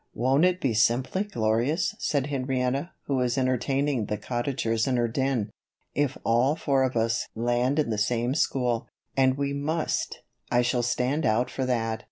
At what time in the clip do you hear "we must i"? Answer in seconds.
9.37-10.63